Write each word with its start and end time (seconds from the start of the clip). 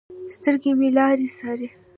سترګې 0.35 0.71
مې 0.79 0.89
لار 0.97 1.17
څارې 1.37 1.67